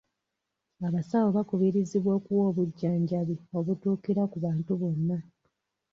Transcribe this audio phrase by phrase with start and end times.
[0.87, 5.17] Abasawo bakubirizibwa okuwa obujjanjabi obutuukira ku bantu bonna.